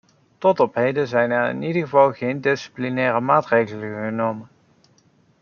Tot 0.37 0.59
op 0.59 0.75
heden 0.75 1.07
zijn 1.07 1.31
er 1.31 1.49
in 1.49 1.61
ieder 1.63 1.81
geval 1.81 2.11
geen 2.13 2.41
disciplinaire 2.41 3.21
maatregelen 3.21 4.05
genomen. 4.05 4.47